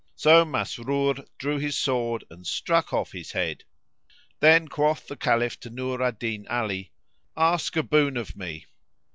So 0.15 0.43
Masrur 0.43 1.23
drew 1.37 1.59
his 1.59 1.77
sword 1.77 2.23
and 2.31 2.47
struck 2.47 2.91
off 2.91 3.11
his 3.11 3.33
head. 3.33 3.65
Then 4.39 4.67
quoth 4.67 5.05
the 5.05 5.15
Caliph 5.15 5.59
to 5.59 5.69
Nur 5.69 6.01
al 6.01 6.13
Din 6.13 6.47
Ali, 6.47 6.91
"Ask 7.37 7.77
a 7.77 7.83
boon 7.83 8.17
of 8.17 8.35
me." 8.35 8.65